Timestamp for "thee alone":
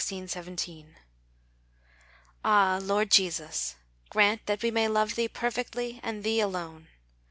6.23-6.87